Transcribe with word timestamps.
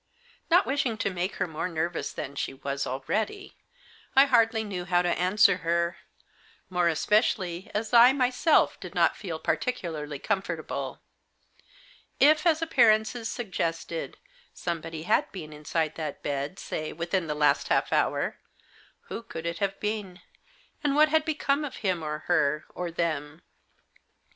Not 0.49 0.65
wishing 0.65 0.97
to 0.97 1.11
make 1.11 1.35
her 1.35 1.45
more 1.45 1.69
nervous 1.69 2.11
than 2.11 2.33
she 2.33 2.55
was 2.55 2.87
already, 2.87 3.55
I 4.15 4.25
hardly 4.25 4.63
knew 4.63 4.85
how 4.85 5.03
to 5.03 5.09
answer 5.09 5.57
her; 5.57 5.97
more 6.71 6.87
especially 6.87 7.69
as 7.75 7.93
I 7.93 8.11
myself 8.11 8.79
did 8.79 8.95
not 8.95 9.15
feel 9.15 9.37
particularly 9.37 10.17
comfort 10.17 10.57
able. 10.57 11.01
If, 12.19 12.47
as 12.47 12.63
appearances 12.63 13.29
suggested, 13.29 14.17
somebody 14.55 15.03
had 15.03 15.31
been 15.31 15.53
inside 15.53 15.93
that 15.97 16.23
bed, 16.23 16.57
say, 16.57 16.91
within 16.91 17.27
the 17.27 17.35
last 17.35 17.67
half 17.67 17.93
hour, 17.93 18.39
who 19.01 19.21
could 19.21 19.45
it 19.45 19.59
have 19.59 19.79
been? 19.79 20.19
and 20.83 20.95
what 20.95 21.09
had 21.09 21.25
become 21.25 21.63
of 21.63 21.75
him 21.85 22.01
or 22.01 22.23
her, 22.25 22.65
or 22.73 22.89
them? 22.89 23.43